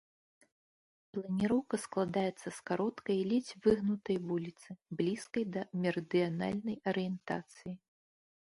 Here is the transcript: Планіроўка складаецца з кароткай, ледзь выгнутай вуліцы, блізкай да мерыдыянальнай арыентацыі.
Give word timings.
Планіроўка 1.17 1.75
складаецца 1.83 2.47
з 2.55 2.55
кароткай, 2.71 3.17
ледзь 3.33 3.53
выгнутай 3.67 4.17
вуліцы, 4.31 4.69
блізкай 5.03 5.43
да 5.57 5.61
мерыдыянальнай 5.85 6.77
арыентацыі. 6.95 7.73